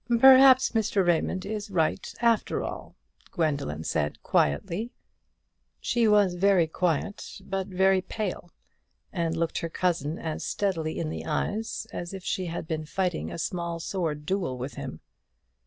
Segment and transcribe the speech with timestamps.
[0.19, 1.05] "Perhaps Mr.
[1.05, 2.95] Raymond is right, after all,"
[3.33, 4.89] Gwendoline said, quietly.
[5.79, 8.49] She was very quiet, but very pale,
[9.13, 13.29] and looked her cousin as steadily in the eyes as if she had been fighting
[13.31, 15.01] a small sword duel with him.